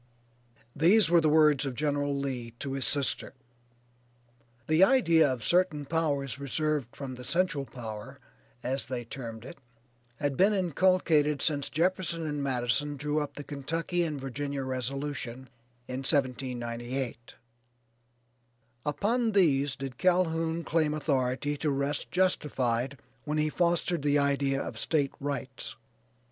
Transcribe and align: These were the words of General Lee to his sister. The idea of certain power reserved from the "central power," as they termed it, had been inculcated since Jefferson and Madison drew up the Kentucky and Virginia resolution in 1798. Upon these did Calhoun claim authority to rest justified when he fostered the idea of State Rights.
These 0.75 1.11
were 1.11 1.21
the 1.21 1.29
words 1.29 1.63
of 1.63 1.75
General 1.75 2.17
Lee 2.17 2.55
to 2.57 2.73
his 2.73 2.87
sister. 2.87 3.35
The 4.65 4.83
idea 4.83 5.31
of 5.31 5.43
certain 5.43 5.85
power 5.85 6.25
reserved 6.39 6.95
from 6.95 7.13
the 7.13 7.23
"central 7.23 7.65
power," 7.67 8.19
as 8.63 8.87
they 8.87 9.05
termed 9.05 9.45
it, 9.45 9.59
had 10.15 10.35
been 10.35 10.53
inculcated 10.53 11.39
since 11.39 11.69
Jefferson 11.69 12.25
and 12.25 12.41
Madison 12.41 12.97
drew 12.97 13.19
up 13.19 13.35
the 13.35 13.43
Kentucky 13.43 14.01
and 14.01 14.19
Virginia 14.19 14.63
resolution 14.63 15.49
in 15.87 15.97
1798. 15.99 17.35
Upon 18.83 19.33
these 19.33 19.75
did 19.75 19.99
Calhoun 19.99 20.63
claim 20.63 20.95
authority 20.95 21.55
to 21.57 21.69
rest 21.69 22.09
justified 22.09 22.97
when 23.25 23.37
he 23.37 23.49
fostered 23.49 24.01
the 24.01 24.17
idea 24.17 24.59
of 24.59 24.79
State 24.79 25.13
Rights. 25.19 25.75